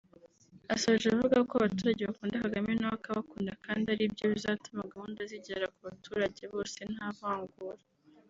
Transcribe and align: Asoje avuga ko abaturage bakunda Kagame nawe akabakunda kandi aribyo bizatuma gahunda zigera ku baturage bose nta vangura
Asoje 0.73 1.05
avuga 1.13 1.37
ko 1.47 1.53
abaturage 1.59 2.01
bakunda 2.09 2.43
Kagame 2.45 2.71
nawe 2.79 2.95
akabakunda 2.99 3.51
kandi 3.65 3.85
aribyo 3.93 4.25
bizatuma 4.33 4.89
gahunda 4.93 5.21
zigera 5.31 5.65
ku 5.75 5.79
baturage 5.87 6.43
bose 6.53 6.79
nta 6.93 7.07
vangura 7.19 7.81